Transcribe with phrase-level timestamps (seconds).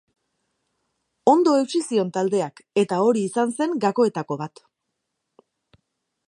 [1.33, 4.65] Ondo eutsi zion taldeak eta hori izan zen gakoetako bat.